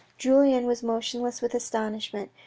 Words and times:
Julien 0.17 0.65
was 0.65 0.81
motionless 0.81 1.43
with 1.43 1.53
astonishment. 1.53 2.31